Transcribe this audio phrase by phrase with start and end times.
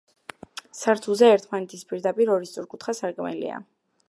[0.77, 3.63] სართულზე, ერთმანეთის პირდაპირ, ორი სწორკუთხა სარკმელია.